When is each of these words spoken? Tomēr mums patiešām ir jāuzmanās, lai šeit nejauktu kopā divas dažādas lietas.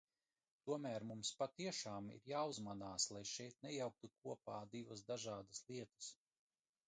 Tomēr 0.67 1.03
mums 1.09 1.29
patiešām 1.41 2.07
ir 2.13 2.23
jāuzmanās, 2.31 3.05
lai 3.17 3.21
šeit 3.33 3.61
nejauktu 3.67 4.11
kopā 4.23 4.57
divas 4.71 5.07
dažādas 5.11 5.61
lietas. 5.69 6.09